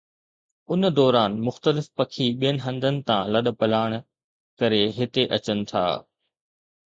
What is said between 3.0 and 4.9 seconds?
تان لڏپلاڻ ڪري